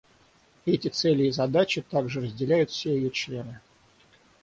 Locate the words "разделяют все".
2.21-2.95